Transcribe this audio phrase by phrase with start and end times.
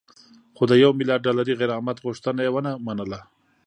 [0.55, 3.19] خو د یو میلیارد ډالري غرامت غوښتنه یې ونه منله